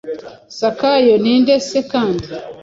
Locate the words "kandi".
1.91-2.25